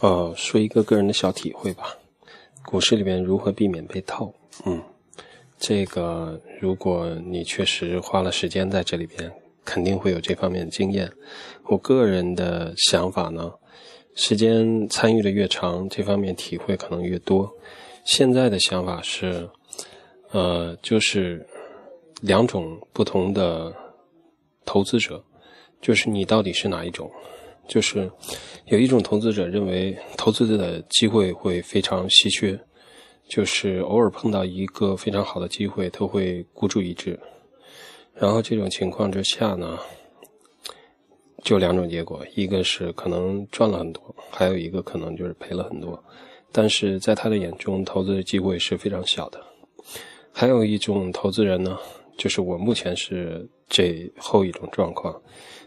[0.00, 1.96] 呃，说一个个人的小体会吧。
[2.64, 4.32] 股市里面如何避免被套？
[4.64, 4.82] 嗯，
[5.58, 9.32] 这个如果你确实花了时间在这里边，
[9.64, 11.10] 肯定会有这方面的经验。
[11.64, 13.52] 我个人的想法呢，
[14.14, 17.50] 时间参与的越长，这方面体会可能越多。
[18.04, 19.48] 现在的想法是，
[20.30, 21.46] 呃，就是
[22.20, 23.72] 两种不同的
[24.64, 25.24] 投资者，
[25.80, 27.10] 就是你到底是哪一种？
[27.68, 28.10] 就是
[28.66, 32.58] 有一种投资者认为投资的机会会非常稀缺，
[33.28, 37.18] 就是偶尔碰到一个非常好的机会，他会孤注一掷。
[38.14, 39.78] 然后这种情况之下呢，
[41.42, 46.02] 就两种结果：一个是可能赚了很多，还有一个可能就是赔了很多。
[46.52, 49.38] 但是在他的眼中，投资的机会是非常小的。
[50.32, 51.78] 还有一种投资人呢，
[52.16, 55.20] 就是我目前是这后一种状况。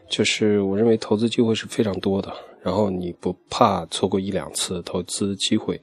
[0.10, 5.80] 就是我认为投资机会是非常多的，然后你不怕错过一两次投资机会，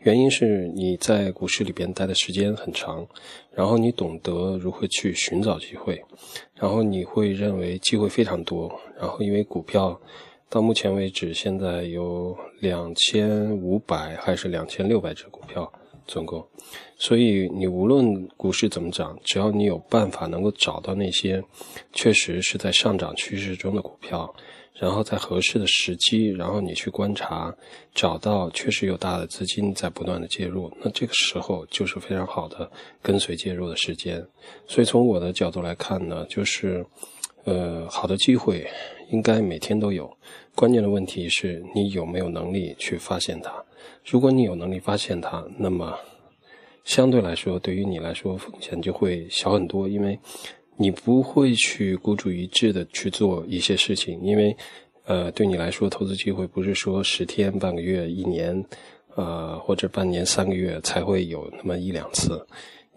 [0.00, 3.06] 原因是你在股市里边待的时间很长，
[3.50, 5.98] 然后你懂得如何去寻找机会，
[6.54, 9.98] 然后你会认为机会非常多，然后因为股票
[10.50, 15.72] 到目前为止现在有两千五百还是两千六百只股票。
[16.10, 16.44] 总共，
[16.98, 21.40] 所以你无论股市怎么涨，只要你有办法能够找到那些
[21.92, 24.34] 确实是在上涨趋势中的股票，
[24.74, 27.54] 然后在合适的时机，然后你去观察，
[27.94, 32.68] 找到确实有大的资金在不断的介入，那这个时候就是非常好的
[33.00, 34.20] 跟随介入的时间。
[34.66, 36.84] 所以从我的角度来看呢，就是，
[37.44, 38.66] 呃，好的机会
[39.10, 40.12] 应该每天都有，
[40.56, 43.64] 关键的问题是你有没有能力去发现它。
[44.04, 45.96] 如果你有能力发现它，那么
[46.84, 50.18] 相对来说，对于你来说风险就会小很多，因为
[50.76, 54.56] 你不会去孤注一掷的去做一些事情，因为
[55.04, 58.64] 呃，对你来说，投资机会不是说十天、半个月、一年，
[59.16, 62.46] 呃，或者半年、三个月才会有那么一两次，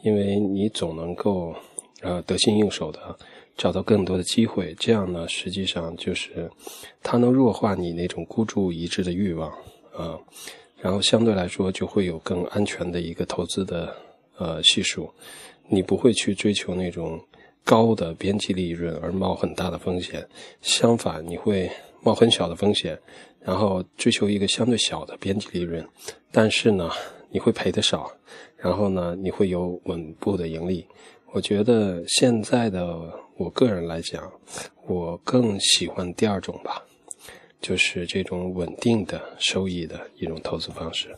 [0.04, 1.56] 因为你总能够
[2.02, 3.18] 呃得心应手的
[3.58, 6.50] 找到更多的机会，这样呢，实际上就是
[7.02, 9.50] 它能弱化你那种孤注一掷的欲望
[9.96, 10.18] 啊。
[10.84, 13.96] 然后相对来说就会有更安全的一个投资的
[14.38, 15.10] 呃系数，
[15.70, 17.18] 你不会去追求那种
[17.64, 20.28] 高的边际利润而冒很大的风险，
[20.62, 21.72] 相反你会
[22.02, 23.00] 冒很小的风险，
[23.40, 25.88] 然后追求一个相对小的边际利润，
[26.34, 26.92] 但是呢
[27.32, 28.12] 你会赔的少，
[28.58, 30.86] 然后呢你会有稳步的盈利。
[31.32, 34.30] 我觉得现在的我个人来讲，
[34.86, 36.84] 我更喜欢第二种吧。
[37.64, 41.16] 就是这种稳定的收益的一种投资方式。